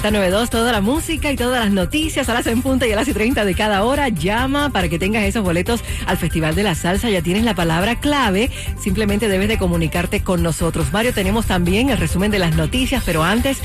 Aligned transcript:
Z92, 0.00 0.50
toda 0.50 0.72
la 0.72 0.80
música 0.80 1.32
y 1.32 1.36
todas 1.36 1.64
las 1.64 1.72
noticias 1.72 2.28
a 2.28 2.34
las 2.34 2.46
en 2.46 2.60
punta 2.62 2.86
y 2.86 2.92
a 2.92 2.96
las 2.96 3.08
y 3.08 3.14
30 3.14 3.44
de 3.44 3.54
cada 3.54 3.82
hora. 3.82 4.08
Llama 4.08 4.70
para 4.70 4.88
que 4.88 4.98
tengas 4.98 5.24
esos 5.24 5.42
boletos 5.42 5.82
al 6.06 6.18
Festival 6.18 6.54
de 6.54 6.62
la 6.62 6.74
Salsa. 6.74 7.08
Ya 7.08 7.22
tienes 7.22 7.44
la 7.44 7.54
palabra 7.54 7.98
clave. 7.98 8.50
Simplemente 8.78 9.28
debes 9.28 9.48
de 9.48 9.58
comunicarte 9.58 10.22
con 10.22 10.42
nosotros. 10.42 10.92
Mario, 10.92 11.14
tenemos 11.14 11.46
también 11.46 11.90
el 11.90 11.98
resumen 11.98 12.30
de 12.30 12.38
las 12.38 12.54
noticias, 12.54 13.02
pero 13.06 13.24
antes... 13.24 13.58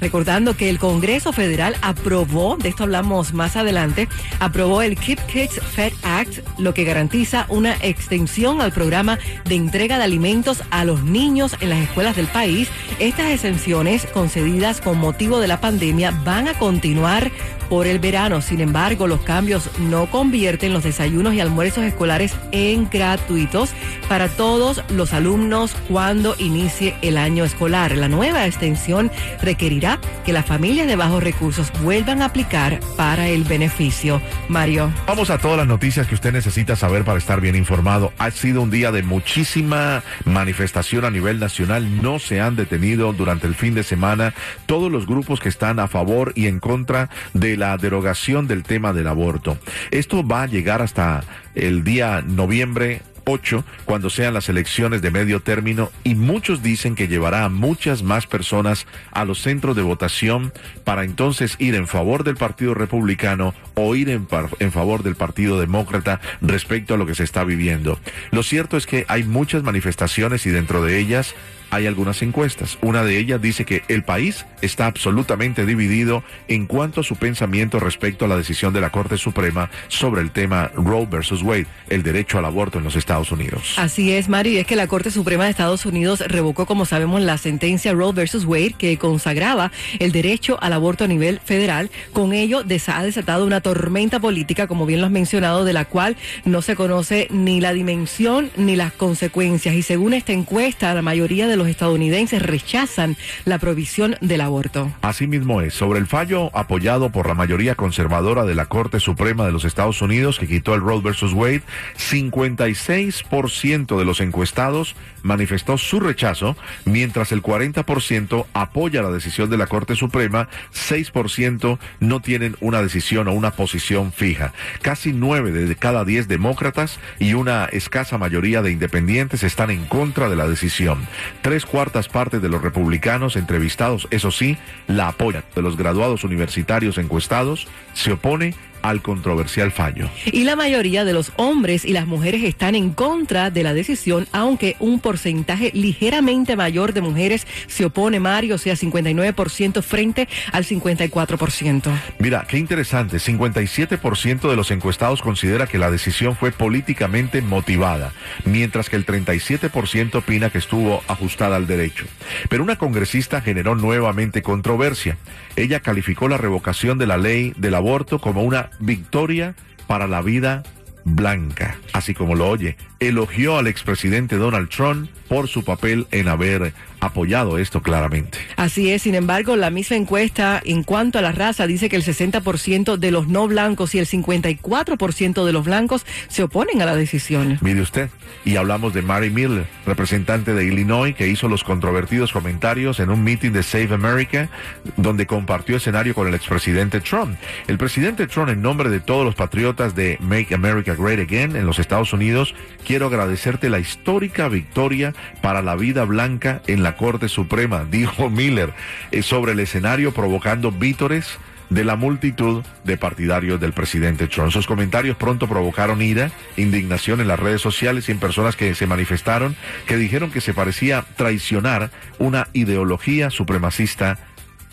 Recordando 0.00 0.56
que 0.56 0.68
el 0.68 0.78
Congreso 0.78 1.32
Federal 1.32 1.76
aprobó, 1.82 2.56
de 2.56 2.68
esto 2.68 2.84
hablamos 2.84 3.32
más 3.32 3.56
adelante, 3.56 4.08
aprobó 4.40 4.82
el 4.82 4.96
Keep 4.96 5.26
Kids 5.26 5.60
Fed 5.60 5.92
Act, 6.02 6.38
lo 6.58 6.74
que 6.74 6.84
garantiza 6.84 7.46
una 7.48 7.74
extensión 7.82 8.60
al 8.60 8.72
programa 8.72 9.18
de 9.46 9.54
entrega 9.54 9.98
de 9.98 10.04
alimentos 10.04 10.62
a 10.70 10.84
los 10.84 11.02
niños 11.04 11.56
en 11.60 11.70
las 11.70 11.80
escuelas 11.80 12.16
del 12.16 12.26
país. 12.26 12.68
Estas 12.98 13.30
exenciones 13.30 14.06
concedidas 14.06 14.80
con 14.80 14.98
motivo 14.98 15.40
de 15.40 15.48
la 15.48 15.60
pandemia 15.60 16.10
van 16.24 16.48
a 16.48 16.58
continuar 16.58 17.30
por 17.68 17.86
el 17.86 17.98
verano. 17.98 18.40
Sin 18.40 18.60
embargo, 18.60 19.06
los 19.06 19.20
cambios 19.20 19.70
no 19.78 20.06
convierten 20.06 20.72
los 20.72 20.84
desayunos 20.84 21.34
y 21.34 21.40
almuerzos 21.40 21.84
escolares 21.84 22.34
en 22.52 22.88
gratuitos 22.88 23.70
para 24.08 24.28
todos 24.28 24.82
los 24.90 25.12
alumnos 25.12 25.74
cuando 25.88 26.34
inicie 26.38 26.94
el 27.02 27.18
año 27.18 27.44
escolar. 27.44 27.96
La 27.96 28.08
nueva 28.08 28.46
extensión 28.46 29.10
requerirá 29.42 29.98
que 30.24 30.32
las 30.32 30.46
familias 30.46 30.86
de 30.86 30.96
bajos 30.96 31.22
recursos 31.22 31.72
vuelvan 31.82 32.22
a 32.22 32.26
aplicar 32.26 32.80
para 32.96 33.28
el 33.28 33.44
beneficio. 33.44 34.20
Mario. 34.48 34.92
Vamos 35.06 35.30
a 35.30 35.38
todas 35.38 35.58
las 35.58 35.66
noticias 35.66 36.06
que 36.06 36.14
usted 36.14 36.32
necesita 36.32 36.76
saber 36.76 37.04
para 37.04 37.18
estar 37.18 37.40
bien 37.40 37.56
informado. 37.56 38.12
Ha 38.18 38.30
sido 38.30 38.62
un 38.62 38.70
día 38.70 38.92
de 38.92 39.02
muchísima 39.02 40.02
manifestación 40.24 41.04
a 41.04 41.10
nivel 41.10 41.40
nacional. 41.40 42.02
No 42.02 42.18
se 42.18 42.40
han 42.40 42.56
detenido 42.56 43.12
durante 43.12 43.46
el 43.46 43.54
fin 43.54 43.74
de 43.74 43.82
semana 43.82 44.34
todos 44.66 44.90
los 44.90 45.06
grupos 45.06 45.40
que 45.40 45.48
están 45.48 45.78
a 45.78 45.88
favor 45.88 46.32
y 46.34 46.46
en 46.46 46.60
contra 46.60 47.10
de 47.34 47.55
la 47.56 47.76
derogación 47.76 48.46
del 48.46 48.62
tema 48.62 48.92
del 48.92 49.06
aborto. 49.06 49.58
Esto 49.90 50.26
va 50.26 50.42
a 50.42 50.46
llegar 50.46 50.82
hasta 50.82 51.24
el 51.54 51.84
día 51.84 52.22
noviembre 52.22 53.02
8 53.26 53.64
cuando 53.84 54.08
sean 54.08 54.34
las 54.34 54.48
elecciones 54.48 55.02
de 55.02 55.10
medio 55.10 55.40
término 55.40 55.90
y 56.04 56.14
muchos 56.14 56.62
dicen 56.62 56.94
que 56.94 57.08
llevará 57.08 57.44
a 57.44 57.48
muchas 57.48 58.02
más 58.02 58.26
personas 58.26 58.86
a 59.10 59.24
los 59.24 59.40
centros 59.40 59.76
de 59.76 59.82
votación 59.82 60.52
para 60.84 61.04
entonces 61.04 61.56
ir 61.58 61.74
en 61.74 61.88
favor 61.88 62.24
del 62.24 62.36
Partido 62.36 62.74
Republicano 62.74 63.52
o 63.74 63.94
ir 63.94 64.08
en, 64.08 64.26
favor 64.70 65.02
del 65.02 65.16
Partido 65.16 65.60
Demócrata 65.60 66.20
respecto 66.40 66.94
a 66.94 66.96
lo 66.96 67.06
que 67.06 67.14
se 67.14 67.24
está 67.24 67.44
viviendo. 67.44 67.98
Lo 68.30 68.42
cierto 68.42 68.76
es 68.76 68.86
que 68.86 69.04
hay 69.08 69.24
muchas 69.24 69.62
manifestaciones 69.62 70.46
y 70.46 70.50
dentro 70.50 70.82
de 70.82 70.98
ellas 70.98 71.34
hay 71.70 71.86
algunas 71.86 72.22
encuestas. 72.22 72.78
Una 72.82 73.02
de 73.02 73.18
ellas 73.18 73.40
dice 73.40 73.64
que 73.64 73.82
el 73.88 74.02
país 74.02 74.46
está 74.62 74.86
absolutamente 74.86 75.66
dividido 75.66 76.22
en 76.48 76.66
cuanto 76.66 77.00
a 77.00 77.04
su 77.04 77.16
pensamiento 77.16 77.80
respecto 77.80 78.24
a 78.24 78.28
la 78.28 78.36
decisión 78.36 78.72
de 78.72 78.80
la 78.80 78.90
Corte 78.90 79.16
Suprema 79.16 79.70
sobre 79.88 80.22
el 80.22 80.30
tema 80.30 80.70
Roe 80.74 81.06
versus 81.06 81.42
Wade, 81.42 81.66
el 81.88 82.02
derecho 82.02 82.38
al 82.38 82.44
aborto 82.44 82.78
en 82.78 82.84
los 82.84 82.96
Estados 82.96 83.32
Unidos. 83.32 83.74
Así 83.76 84.12
es, 84.12 84.28
Mario, 84.28 84.52
y 84.52 84.58
es 84.58 84.66
que 84.66 84.76
la 84.76 84.86
Corte 84.86 85.10
Suprema 85.10 85.44
de 85.44 85.50
Estados 85.50 85.86
Unidos 85.86 86.20
revocó, 86.26 86.66
como 86.66 86.86
sabemos, 86.86 87.20
la 87.20 87.38
sentencia 87.38 87.92
Roe 87.92 88.12
versus 88.12 88.44
Wade 88.44 88.74
que 88.78 88.96
consagraba 88.98 89.72
el 89.98 90.12
derecho 90.12 90.58
al 90.60 90.72
aborto 90.72 91.04
a 91.04 91.08
nivel 91.08 91.40
federal. 91.40 91.90
Con 92.12 92.32
ello 92.32 92.62
ha 92.88 93.02
desatado 93.02 93.46
una 93.46 93.60
tormenta 93.60 94.20
política, 94.20 94.66
como 94.66 94.86
bien 94.86 95.00
lo 95.00 95.06
has 95.06 95.12
mencionado, 95.12 95.64
de 95.64 95.72
la 95.72 95.84
cual 95.84 96.16
no 96.44 96.62
se 96.62 96.76
conoce 96.76 97.28
ni 97.30 97.60
la 97.60 97.72
dimensión 97.72 98.50
ni 98.56 98.76
las 98.76 98.92
consecuencias. 98.92 99.74
Y 99.74 99.82
según 99.82 100.14
esta 100.14 100.32
encuesta, 100.32 100.94
la 100.94 101.02
mayoría 101.02 101.46
de 101.46 101.55
los 101.56 101.68
estadounidenses 101.68 102.42
rechazan 102.42 103.16
la 103.44 103.58
provisión 103.58 104.16
del 104.20 104.40
aborto. 104.40 104.92
Asimismo 105.02 105.60
es, 105.60 105.74
sobre 105.74 105.98
el 105.98 106.06
fallo 106.06 106.56
apoyado 106.56 107.10
por 107.10 107.26
la 107.26 107.34
mayoría 107.34 107.74
conservadora 107.74 108.44
de 108.44 108.54
la 108.54 108.66
Corte 108.66 109.00
Suprema 109.00 109.46
de 109.46 109.52
los 109.52 109.64
Estados 109.64 110.02
Unidos 110.02 110.38
que 110.38 110.46
quitó 110.46 110.74
el 110.74 110.80
Roe 110.80 111.00
versus 111.00 111.32
Wade, 111.32 111.62
56% 111.98 113.98
de 113.98 114.04
los 114.04 114.20
encuestados 114.20 114.94
manifestó 115.22 115.76
su 115.76 116.00
rechazo, 116.00 116.56
mientras 116.84 117.32
el 117.32 117.42
40% 117.42 118.46
apoya 118.52 119.02
la 119.02 119.10
decisión 119.10 119.50
de 119.50 119.56
la 119.56 119.66
Corte 119.66 119.96
Suprema, 119.96 120.48
6% 120.72 121.78
no 122.00 122.20
tienen 122.20 122.56
una 122.60 122.80
decisión 122.80 123.28
o 123.28 123.32
una 123.32 123.50
posición 123.50 124.12
fija. 124.12 124.52
Casi 124.82 125.12
9 125.12 125.52
de 125.52 125.76
cada 125.76 126.04
10 126.04 126.28
demócratas 126.28 126.98
y 127.18 127.34
una 127.34 127.66
escasa 127.66 128.18
mayoría 128.18 128.62
de 128.62 128.70
independientes 128.70 129.42
están 129.42 129.70
en 129.70 129.86
contra 129.86 130.28
de 130.28 130.36
la 130.36 130.48
decisión. 130.48 131.06
Tres 131.46 131.64
cuartas 131.64 132.08
partes 132.08 132.42
de 132.42 132.48
los 132.48 132.60
republicanos 132.60 133.36
entrevistados, 133.36 134.08
eso 134.10 134.32
sí, 134.32 134.58
la 134.88 135.06
apoyan. 135.06 135.44
De 135.54 135.62
los 135.62 135.76
graduados 135.76 136.24
universitarios 136.24 136.98
encuestados, 136.98 137.68
se 137.94 138.10
opone 138.10 138.56
al 138.88 139.02
controversial 139.02 139.72
fallo. 139.72 140.08
Y 140.26 140.44
la 140.44 140.56
mayoría 140.56 141.04
de 141.04 141.12
los 141.12 141.32
hombres 141.36 141.84
y 141.84 141.92
las 141.92 142.06
mujeres 142.06 142.42
están 142.44 142.74
en 142.74 142.90
contra 142.90 143.50
de 143.50 143.62
la 143.62 143.74
decisión, 143.74 144.26
aunque 144.32 144.76
un 144.80 145.00
porcentaje 145.00 145.70
ligeramente 145.74 146.56
mayor 146.56 146.92
de 146.92 147.00
mujeres 147.00 147.46
se 147.66 147.84
opone, 147.84 148.20
Mario, 148.20 148.56
o 148.56 148.58
sea, 148.58 148.74
59% 148.74 149.82
frente 149.82 150.28
al 150.52 150.64
54%. 150.64 151.90
Mira, 152.18 152.46
qué 152.48 152.58
interesante, 152.58 153.18
57% 153.18 154.48
de 154.48 154.56
los 154.56 154.70
encuestados 154.70 155.22
considera 155.22 155.66
que 155.66 155.78
la 155.78 155.90
decisión 155.90 156.36
fue 156.36 156.52
políticamente 156.52 157.42
motivada, 157.42 158.12
mientras 158.44 158.88
que 158.90 158.96
el 158.96 159.06
37% 159.06 160.16
opina 160.16 160.50
que 160.50 160.58
estuvo 160.58 161.02
ajustada 161.08 161.56
al 161.56 161.66
derecho. 161.66 162.06
Pero 162.48 162.62
una 162.62 162.76
congresista 162.76 163.40
generó 163.40 163.74
nuevamente 163.74 164.42
controversia. 164.42 165.16
Ella 165.56 165.80
calificó 165.80 166.28
la 166.28 166.38
revocación 166.38 166.98
de 166.98 167.06
la 167.06 167.16
ley 167.16 167.52
del 167.56 167.74
aborto 167.74 168.18
como 168.18 168.42
una 168.42 168.70
victoria 168.78 169.54
para 169.86 170.06
la 170.06 170.22
vida 170.22 170.62
blanca, 171.04 171.78
así 171.92 172.14
como 172.14 172.34
lo 172.34 172.48
oye. 172.48 172.76
Elogió 172.98 173.58
al 173.58 173.68
expresidente 173.68 174.36
Donald 174.36 174.68
Trump 174.68 175.08
por 175.28 175.48
su 175.48 175.64
papel 175.64 176.06
en 176.10 176.28
haber 176.28 176.72
apoyado 177.06 177.58
esto 177.58 177.82
claramente. 177.82 178.38
Así 178.56 178.90
es, 178.90 179.02
sin 179.02 179.14
embargo, 179.14 179.56
la 179.56 179.70
misma 179.70 179.96
encuesta 179.96 180.60
en 180.64 180.82
cuanto 180.82 181.18
a 181.18 181.22
la 181.22 181.32
raza 181.32 181.66
dice 181.66 181.88
que 181.88 181.96
el 181.96 182.04
60% 182.04 182.96
de 182.96 183.10
los 183.10 183.28
no 183.28 183.48
blancos 183.48 183.94
y 183.94 183.98
el 183.98 184.06
54% 184.06 185.44
de 185.44 185.52
los 185.52 185.64
blancos 185.64 186.06
se 186.28 186.42
oponen 186.42 186.82
a 186.82 186.86
la 186.86 186.96
decisión. 186.96 187.58
Mire 187.60 187.80
usted, 187.80 188.10
y 188.44 188.56
hablamos 188.56 188.94
de 188.94 189.02
Mary 189.02 189.30
Miller, 189.30 189.66
representante 189.86 190.54
de 190.54 190.64
Illinois, 190.64 191.14
que 191.14 191.28
hizo 191.28 191.48
los 191.48 191.64
controvertidos 191.64 192.32
comentarios 192.32 193.00
en 193.00 193.10
un 193.10 193.22
meeting 193.22 193.52
de 193.52 193.62
Save 193.62 193.94
America, 193.94 194.48
donde 194.96 195.26
compartió 195.26 195.76
escenario 195.76 196.14
con 196.14 196.28
el 196.28 196.34
expresidente 196.34 197.00
Trump. 197.00 197.36
El 197.66 197.78
presidente 197.78 198.26
Trump, 198.26 198.50
en 198.50 198.62
nombre 198.62 198.90
de 198.90 199.00
todos 199.00 199.24
los 199.24 199.34
patriotas 199.34 199.94
de 199.94 200.18
Make 200.20 200.54
America 200.54 200.94
Great 200.94 201.20
Again 201.20 201.56
en 201.56 201.66
los 201.66 201.78
Estados 201.78 202.12
Unidos, 202.12 202.54
quiero 202.84 203.06
agradecerte 203.06 203.68
la 203.68 203.78
histórica 203.78 204.48
victoria 204.48 205.14
para 205.42 205.62
la 205.62 205.76
vida 205.76 206.04
blanca 206.04 206.62
en 206.66 206.82
la 206.82 206.95
Corte 206.96 207.28
Suprema, 207.28 207.84
dijo 207.84 208.30
Miller, 208.30 208.72
eh, 209.10 209.22
sobre 209.22 209.52
el 209.52 209.60
escenario 209.60 210.12
provocando 210.12 210.72
vítores 210.72 211.38
de 211.70 211.84
la 211.84 211.96
multitud 211.96 212.64
de 212.84 212.96
partidarios 212.96 213.60
del 213.60 213.72
presidente 213.72 214.28
Trump. 214.28 214.50
Sus 214.50 214.66
comentarios 214.66 215.16
pronto 215.16 215.48
provocaron 215.48 216.00
ira, 216.02 216.30
indignación 216.56 217.20
en 217.20 217.28
las 217.28 217.40
redes 217.40 217.60
sociales 217.60 218.08
y 218.08 218.12
en 218.12 218.18
personas 218.18 218.56
que 218.56 218.74
se 218.74 218.86
manifestaron 218.86 219.56
que 219.86 219.96
dijeron 219.96 220.30
que 220.30 220.40
se 220.40 220.54
parecía 220.54 221.04
traicionar 221.16 221.90
una 222.18 222.48
ideología 222.52 223.30
supremacista 223.30 224.18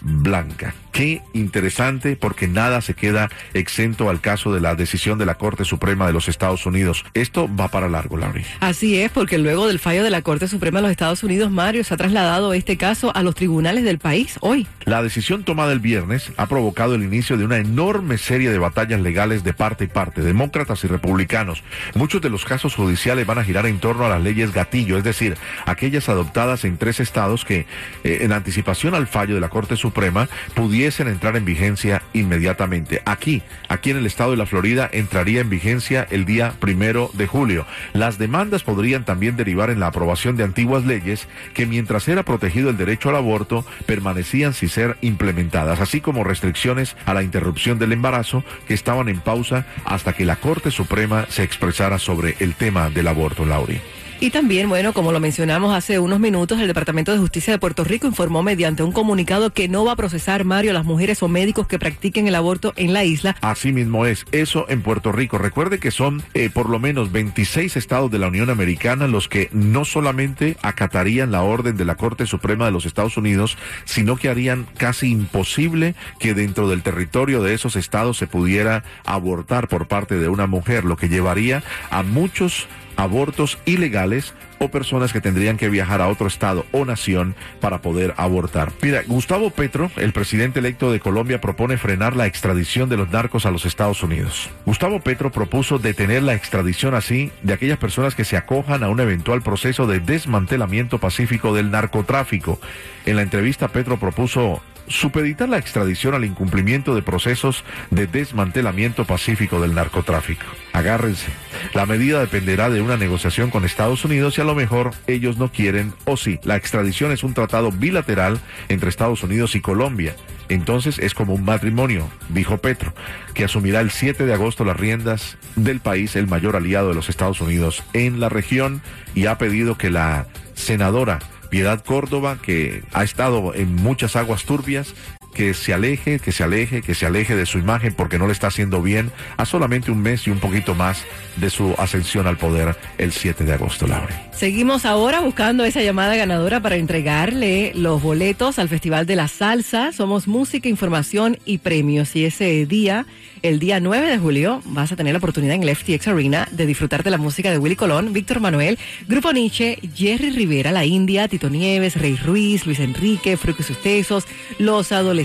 blanca. 0.03 0.75
Qué 0.91 1.23
interesante 1.33 2.15
porque 2.15 2.47
nada 2.47 2.81
se 2.81 2.93
queda 2.93 3.29
exento 3.55 4.11
al 4.11 4.21
caso 4.21 4.53
de 4.53 4.61
la 4.61 4.75
decisión 4.75 5.17
de 5.17 5.25
la 5.25 5.35
Corte 5.35 5.65
Suprema 5.65 6.05
de 6.05 6.13
los 6.13 6.27
Estados 6.27 6.67
Unidos. 6.67 7.03
Esto 7.15 7.49
va 7.53 7.69
para 7.69 7.89
largo, 7.89 8.15
Laurie. 8.15 8.45
Así 8.59 8.99
es, 8.99 9.09
porque 9.09 9.39
luego 9.39 9.67
del 9.67 9.79
fallo 9.79 10.03
de 10.03 10.11
la 10.11 10.21
Corte 10.21 10.47
Suprema 10.47 10.79
de 10.79 10.83
los 10.83 10.91
Estados 10.91 11.23
Unidos, 11.23 11.49
Mario 11.49 11.83
se 11.83 11.95
ha 11.95 11.97
trasladado 11.97 12.53
este 12.53 12.77
caso 12.77 13.15
a 13.15 13.23
los 13.23 13.33
tribunales 13.33 13.85
del 13.85 13.97
país 13.97 14.37
hoy. 14.41 14.67
La 14.85 15.01
decisión 15.01 15.43
tomada 15.43 15.73
el 15.73 15.79
viernes 15.79 16.31
ha 16.37 16.45
provocado 16.45 16.93
el 16.93 17.01
inicio 17.01 17.37
de 17.37 17.45
una 17.45 17.57
enorme 17.57 18.19
serie 18.19 18.51
de 18.51 18.59
batallas 18.59 19.01
legales 19.01 19.43
de 19.43 19.53
parte 19.53 19.85
y 19.85 19.87
parte, 19.87 20.21
demócratas 20.21 20.83
y 20.83 20.87
republicanos. 20.87 21.63
Muchos 21.95 22.21
de 22.21 22.29
los 22.29 22.45
casos 22.45 22.75
judiciales 22.75 23.25
van 23.25 23.39
a 23.39 23.43
girar 23.43 23.65
en 23.65 23.79
torno 23.79 24.05
a 24.05 24.09
las 24.09 24.21
leyes 24.21 24.53
gatillo, 24.53 24.97
es 24.99 25.03
decir, 25.03 25.37
aquellas 25.65 26.07
adoptadas 26.07 26.65
en 26.65 26.77
tres 26.77 26.99
estados 26.99 27.45
que, 27.45 27.65
eh, 28.03 28.19
en 28.21 28.31
anticipación 28.31 28.93
al 28.93 29.07
fallo 29.07 29.33
de 29.33 29.41
la 29.41 29.49
Corte 29.49 29.75
Suprema, 29.75 29.92
Suprema 29.93 30.27
pudiesen 30.55 31.07
entrar 31.07 31.35
en 31.35 31.45
vigencia 31.45 32.01
inmediatamente. 32.13 33.03
Aquí, 33.05 33.43
aquí 33.69 33.91
en 33.91 33.97
el 33.97 34.07
estado 34.07 34.31
de 34.31 34.37
la 34.37 34.47
Florida, 34.47 34.89
entraría 34.91 35.41
en 35.41 35.51
vigencia 35.51 36.07
el 36.09 36.25
día 36.25 36.55
primero 36.59 37.11
de 37.13 37.27
julio. 37.27 37.67
Las 37.93 38.17
demandas 38.17 38.63
podrían 38.63 39.05
también 39.05 39.37
derivar 39.37 39.69
en 39.69 39.79
la 39.79 39.87
aprobación 39.87 40.35
de 40.35 40.45
antiguas 40.45 40.83
leyes 40.83 41.27
que 41.53 41.67
mientras 41.67 42.07
era 42.07 42.23
protegido 42.23 42.71
el 42.71 42.77
derecho 42.77 43.09
al 43.09 43.17
aborto, 43.17 43.67
permanecían 43.85 44.55
sin 44.55 44.69
ser 44.69 44.97
implementadas, 45.01 45.79
así 45.79 46.01
como 46.01 46.23
restricciones 46.23 46.95
a 47.05 47.13
la 47.13 47.21
interrupción 47.21 47.77
del 47.77 47.91
embarazo 47.91 48.43
que 48.67 48.73
estaban 48.73 49.09
en 49.09 49.19
pausa 49.19 49.67
hasta 49.85 50.13
que 50.13 50.25
la 50.25 50.37
Corte 50.37 50.71
Suprema 50.71 51.27
se 51.29 51.43
expresara 51.43 51.99
sobre 51.99 52.35
el 52.39 52.55
tema 52.55 52.89
del 52.89 53.07
aborto, 53.09 53.45
Lauri. 53.45 53.79
Y 54.23 54.29
también, 54.29 54.69
bueno, 54.69 54.93
como 54.93 55.11
lo 55.11 55.19
mencionamos 55.19 55.75
hace 55.75 55.99
unos 55.99 56.17
minutos, 56.17 56.57
el 56.61 56.67
Departamento 56.67 57.11
de 57.11 57.17
Justicia 57.17 57.51
de 57.51 57.59
Puerto 57.59 57.83
Rico 57.83 58.07
informó 58.07 58.41
mediante 58.41 58.81
un 58.81 58.93
comunicado 58.93 59.49
que 59.49 59.67
no 59.67 59.83
va 59.83 59.91
a 59.91 59.95
procesar, 59.97 60.45
Mario, 60.45 60.71
a 60.71 60.73
las 60.73 60.85
mujeres 60.85 61.21
o 61.23 61.27
médicos 61.27 61.67
que 61.67 61.77
practiquen 61.77 62.25
el 62.29 62.35
aborto 62.35 62.71
en 62.77 62.93
la 62.93 63.03
isla. 63.03 63.35
Así 63.41 63.73
mismo 63.73 64.05
es, 64.05 64.25
eso 64.31 64.65
en 64.69 64.81
Puerto 64.81 65.11
Rico. 65.11 65.39
Recuerde 65.39 65.77
que 65.77 65.91
son 65.91 66.23
eh, 66.35 66.49
por 66.49 66.69
lo 66.69 66.79
menos 66.79 67.11
26 67.11 67.75
estados 67.75 68.09
de 68.11 68.17
la 68.17 68.29
Unión 68.29 68.49
Americana 68.49 69.07
los 69.07 69.27
que 69.27 69.49
no 69.51 69.83
solamente 69.83 70.55
acatarían 70.61 71.33
la 71.33 71.41
orden 71.41 71.75
de 71.75 71.83
la 71.83 71.95
Corte 71.95 72.25
Suprema 72.25 72.63
de 72.63 72.71
los 72.71 72.85
Estados 72.85 73.17
Unidos, 73.17 73.57
sino 73.83 74.15
que 74.15 74.29
harían 74.29 74.65
casi 74.77 75.11
imposible 75.11 75.95
que 76.19 76.33
dentro 76.33 76.69
del 76.69 76.81
territorio 76.81 77.43
de 77.43 77.55
esos 77.55 77.75
estados 77.75 78.19
se 78.19 78.27
pudiera 78.27 78.85
abortar 79.03 79.67
por 79.67 79.89
parte 79.89 80.17
de 80.17 80.29
una 80.29 80.47
mujer, 80.47 80.85
lo 80.85 80.95
que 80.95 81.09
llevaría 81.09 81.61
a 81.89 82.03
muchos 82.03 82.69
abortos 82.95 83.57
ilegales 83.65 84.33
o 84.59 84.69
personas 84.69 85.11
que 85.11 85.21
tendrían 85.21 85.57
que 85.57 85.69
viajar 85.69 86.01
a 86.01 86.07
otro 86.07 86.27
estado 86.27 86.65
o 86.71 86.85
nación 86.85 87.35
para 87.59 87.81
poder 87.81 88.13
abortar. 88.17 88.71
Mira, 88.81 89.03
Gustavo 89.05 89.49
Petro, 89.49 89.91
el 89.97 90.13
presidente 90.13 90.59
electo 90.59 90.91
de 90.91 90.99
Colombia, 90.99 91.41
propone 91.41 91.77
frenar 91.77 92.15
la 92.15 92.27
extradición 92.27 92.89
de 92.89 92.97
los 92.97 93.09
narcos 93.09 93.45
a 93.45 93.51
los 93.51 93.65
Estados 93.65 94.03
Unidos. 94.03 94.49
Gustavo 94.65 95.01
Petro 95.01 95.31
propuso 95.31 95.79
detener 95.79 96.23
la 96.23 96.33
extradición 96.33 96.95
así 96.95 97.31
de 97.41 97.53
aquellas 97.53 97.77
personas 97.77 98.15
que 98.15 98.25
se 98.25 98.37
acojan 98.37 98.83
a 98.83 98.89
un 98.89 98.99
eventual 98.99 99.41
proceso 99.41 99.85
de 99.87 99.99
desmantelamiento 99.99 100.97
pacífico 100.97 101.53
del 101.53 101.71
narcotráfico. 101.71 102.59
En 103.05 103.17
la 103.17 103.21
entrevista, 103.21 103.67
Petro 103.67 103.97
propuso 103.97 104.61
supeditar 104.87 105.49
la 105.49 105.57
extradición 105.57 106.13
al 106.13 106.25
incumplimiento 106.25 106.95
de 106.95 107.01
procesos 107.01 107.63
de 107.91 108.07
desmantelamiento 108.07 109.05
pacífico 109.05 109.61
del 109.61 109.75
narcotráfico. 109.75 110.45
Agárrense. 110.73 111.31
La 111.73 111.85
medida 111.85 112.19
dependerá 112.19 112.69
de 112.69 112.81
una 112.81 112.97
negociación 112.97 113.49
con 113.49 113.65
Estados 113.65 114.05
Unidos 114.05 114.37
y 114.37 114.41
a 114.41 114.45
lo 114.45 114.55
mejor 114.55 114.91
ellos 115.07 115.37
no 115.37 115.51
quieren 115.51 115.93
o 116.05 116.17
sí. 116.17 116.39
La 116.43 116.55
extradición 116.55 117.11
es 117.11 117.23
un 117.23 117.33
tratado 117.33 117.71
bilateral 117.71 118.39
entre 118.69 118.89
Estados 118.89 119.23
Unidos 119.23 119.55
y 119.55 119.61
Colombia. 119.61 120.15
Entonces 120.49 120.99
es 120.99 121.13
como 121.13 121.33
un 121.33 121.45
matrimonio, 121.45 122.09
dijo 122.29 122.57
Petro, 122.57 122.93
que 123.33 123.45
asumirá 123.45 123.79
el 123.79 123.91
7 123.91 124.25
de 124.25 124.33
agosto 124.33 124.65
las 124.65 124.77
riendas 124.77 125.37
del 125.55 125.79
país, 125.79 126.15
el 126.15 126.27
mayor 126.27 126.55
aliado 126.55 126.89
de 126.89 126.95
los 126.95 127.09
Estados 127.09 127.39
Unidos 127.41 127.83
en 127.93 128.19
la 128.19 128.29
región, 128.29 128.81
y 129.15 129.27
ha 129.27 129.37
pedido 129.37 129.77
que 129.77 129.89
la 129.89 130.27
senadora 130.53 131.19
Piedad 131.53 131.85
Córdoba, 131.85 132.39
que 132.41 132.81
ha 132.93 133.03
estado 133.03 133.53
en 133.53 133.75
muchas 133.75 134.15
aguas 134.15 134.43
turbias, 134.43 134.95
que 135.33 135.53
se 135.53 135.73
aleje, 135.73 136.19
que 136.19 136.31
se 136.31 136.43
aleje, 136.43 136.81
que 136.81 136.95
se 136.95 137.05
aleje 137.05 137.35
de 137.35 137.45
su 137.45 137.57
imagen 137.57 137.93
porque 137.93 138.17
no 138.17 138.27
le 138.27 138.33
está 138.33 138.47
haciendo 138.47 138.81
bien 138.81 139.11
a 139.37 139.45
solamente 139.45 139.91
un 139.91 140.01
mes 140.01 140.27
y 140.27 140.31
un 140.31 140.39
poquito 140.39 140.75
más 140.75 141.03
de 141.37 141.49
su 141.49 141.75
ascensión 141.77 142.27
al 142.27 142.37
poder 142.37 142.75
el 142.97 143.11
7 143.11 143.43
de 143.43 143.53
agosto, 143.53 143.87
Laura. 143.87 144.29
Seguimos 144.33 144.85
ahora 144.85 145.21
buscando 145.21 145.63
esa 145.63 145.81
llamada 145.81 146.15
ganadora 146.15 146.59
para 146.59 146.75
entregarle 146.75 147.71
los 147.75 148.01
boletos 148.01 148.59
al 148.59 148.67
Festival 148.67 149.05
de 149.05 149.15
la 149.15 149.27
Salsa. 149.27 149.91
Somos 149.91 150.27
música, 150.27 150.67
información 150.67 151.37
y 151.45 151.59
premios. 151.59 152.15
Y 152.15 152.25
ese 152.25 152.65
día, 152.65 153.05
el 153.41 153.59
día 153.59 153.79
9 153.79 154.07
de 154.07 154.17
julio, 154.17 154.61
vas 154.65 154.91
a 154.91 154.95
tener 154.95 155.13
la 155.13 155.19
oportunidad 155.19 155.55
en 155.55 155.63
el 155.63 155.75
FTX 155.75 156.07
Arena 156.07 156.47
de 156.51 156.65
disfrutar 156.65 157.03
de 157.03 157.11
la 157.11 157.17
música 157.17 157.51
de 157.51 157.57
Willy 157.57 157.75
Colón, 157.75 158.11
Víctor 158.11 158.39
Manuel, 158.39 158.79
Grupo 159.07 159.31
Nietzsche, 159.31 159.79
Jerry 159.95 160.31
Rivera, 160.31 160.71
La 160.71 160.83
India, 160.83 161.27
Tito 161.27 161.49
Nieves, 161.49 161.95
Rey 161.95 162.15
Ruiz, 162.15 162.65
Luis 162.65 162.79
Enrique, 162.79 163.37
Frucos 163.37 163.69
Ustesos, 163.69 164.25
Los 164.57 164.91
Adolescentes, 164.91 165.22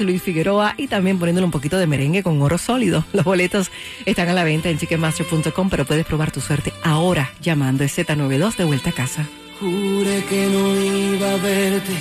Luis 0.00 0.22
Figueroa 0.22 0.74
y 0.76 0.86
también 0.86 1.18
poniéndole 1.18 1.44
un 1.44 1.50
poquito 1.50 1.78
de 1.78 1.86
merengue 1.86 2.22
con 2.22 2.40
oro 2.42 2.58
sólido. 2.58 3.04
Los 3.12 3.24
boletos 3.24 3.70
están 4.06 4.28
a 4.28 4.32
la 4.32 4.44
venta 4.44 4.68
en 4.68 4.78
chiquemaster.com, 4.78 5.70
pero 5.70 5.84
puedes 5.84 6.06
probar 6.06 6.30
tu 6.30 6.40
suerte 6.40 6.72
ahora 6.82 7.30
llamando 7.40 7.84
a 7.84 7.86
Z92 7.86 8.56
de 8.56 8.64
vuelta 8.64 8.90
a 8.90 8.92
casa. 8.92 9.28
Juré 9.60 10.24
que 10.28 10.46
no 10.46 11.14
iba 11.14 11.32
a 11.32 11.36
verte, 11.36 11.92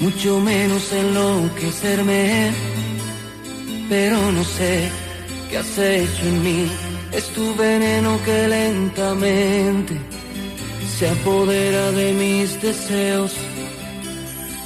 mucho 0.00 0.40
menos 0.40 0.92
enloquecerme, 0.92 2.52
pero 3.88 4.32
no 4.32 4.44
sé 4.44 4.88
qué 5.50 5.58
has 5.58 5.78
hecho 5.78 6.26
en 6.26 6.42
mí. 6.42 6.66
Es 7.12 7.28
tu 7.30 7.54
veneno 7.56 8.18
que 8.24 8.46
lentamente 8.46 9.96
se 10.96 11.08
apodera 11.08 11.90
de 11.90 12.12
mis 12.12 12.62
deseos 12.62 13.34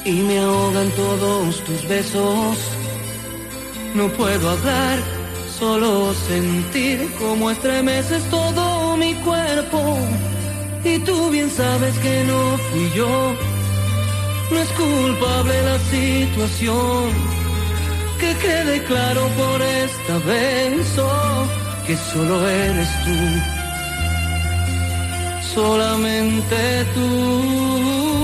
y 0.04 0.12
me 0.12 0.38
ahogan 0.38 0.90
todos 0.90 1.60
tus 1.64 1.88
besos. 1.88 2.58
No 3.94 4.08
puedo 4.08 4.50
hablar, 4.50 4.98
solo 5.58 6.12
sentir 6.28 7.10
cómo 7.18 7.50
estremeces 7.50 8.22
todo 8.30 8.96
mi 8.96 9.14
cuerpo. 9.14 9.98
Y 10.84 10.98
tú 10.98 11.30
bien 11.30 11.50
sabes 11.50 11.96
que 11.98 12.24
no 12.24 12.58
fui 12.58 12.90
yo, 12.94 13.34
no 14.50 14.58
es 14.58 14.68
culpable 14.72 15.62
la 15.62 15.78
situación. 15.78 17.34
Que 18.20 18.34
quede 18.36 18.84
claro 18.84 19.28
por 19.36 19.60
esta 19.62 20.18
vez 20.26 20.98
oh, 20.98 21.46
que 21.86 21.96
solo 21.96 22.48
eres 22.48 22.88
tú, 23.04 23.16
solamente 25.54 26.84
tú, 26.94 28.23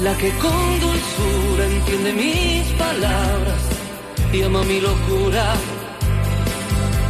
la 0.00 0.16
que 0.16 0.30
con 0.38 0.80
dulzura 0.80 1.64
entiende 1.66 2.12
mis 2.12 2.66
palabras 2.78 3.62
y 4.32 4.42
ama 4.42 4.62
mi 4.62 4.80
locura, 4.80 5.54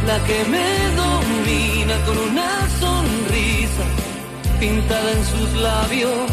la 0.07 0.17
que 0.25 0.43
me 0.45 0.67
domina 1.03 1.95
con 2.05 2.17
una 2.17 2.51
sonrisa 2.79 3.85
pintada 4.59 5.11
en 5.11 5.25
sus 5.25 5.53
labios 5.61 6.31